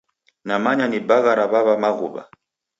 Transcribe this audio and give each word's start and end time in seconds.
Namanya 0.47 0.85
ni 0.87 0.99
bagha 1.07 1.31
ra 1.39 1.45
w'aw'a 1.51 1.75
Maghuwa. 1.83 2.21